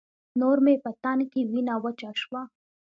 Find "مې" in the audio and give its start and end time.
0.65-0.75